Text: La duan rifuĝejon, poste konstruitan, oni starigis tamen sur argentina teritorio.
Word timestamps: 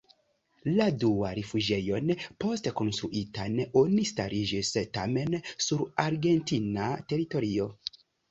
La 0.77 0.85
duan 1.01 1.35
rifuĝejon, 1.39 2.13
poste 2.43 2.73
konstruitan, 2.79 3.59
oni 3.83 4.07
starigis 4.13 4.73
tamen 4.97 5.37
sur 5.69 5.83
argentina 6.07 6.89
teritorio. 7.13 7.69